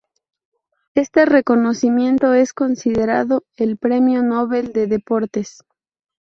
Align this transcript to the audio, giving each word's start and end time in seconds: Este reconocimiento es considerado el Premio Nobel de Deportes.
Este 0.95 1.25
reconocimiento 1.27 2.33
es 2.33 2.53
considerado 2.53 3.45
el 3.55 3.77
Premio 3.77 4.23
Nobel 4.23 4.73
de 4.73 4.87
Deportes. 4.87 5.61